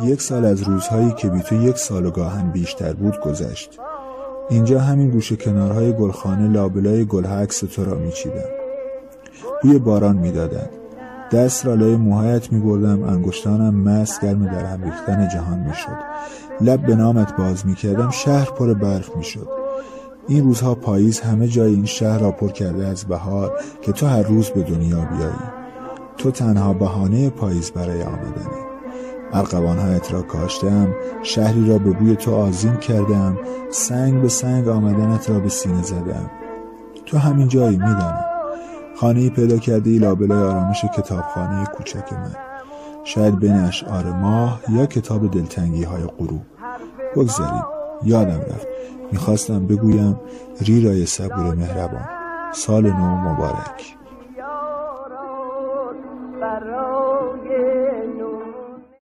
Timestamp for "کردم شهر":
17.74-18.50